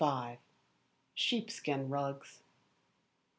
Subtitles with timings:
[1.13, 2.41] Sheepskin Rugs.